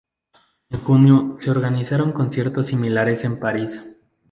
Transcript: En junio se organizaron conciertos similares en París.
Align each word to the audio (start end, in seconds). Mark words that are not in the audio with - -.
En 0.71 0.79
junio 0.81 1.35
se 1.39 1.51
organizaron 1.51 2.11
conciertos 2.11 2.69
similares 2.69 3.23
en 3.23 3.39
París. 3.39 3.99